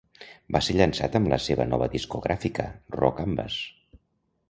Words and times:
Va 0.55 0.61
ser 0.67 0.75
llançat 0.77 1.17
amb 1.19 1.29
la 1.35 1.39
seva 1.49 1.69
nova 1.73 1.91
discogràfica 1.97 2.69
Raw 2.99 3.17
Canvas. 3.23 3.63